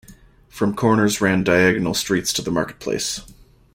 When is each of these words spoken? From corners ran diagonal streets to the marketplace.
From 0.49 0.75
corners 0.75 1.21
ran 1.21 1.43
diagonal 1.43 1.93
streets 1.93 2.33
to 2.33 2.41
the 2.41 2.49
marketplace. 2.49 3.21